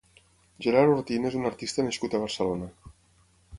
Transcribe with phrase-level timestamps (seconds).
[0.65, 2.73] Gerard Ortín és un artista nascut a Barcelona.